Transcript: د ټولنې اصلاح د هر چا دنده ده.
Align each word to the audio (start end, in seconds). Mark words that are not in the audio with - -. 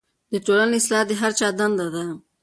د 0.31 0.33
ټولنې 0.45 0.77
اصلاح 0.79 1.03
د 1.07 1.11
هر 1.21 1.31
چا 1.39 1.47
دنده 1.59 1.87
ده. 1.95 2.03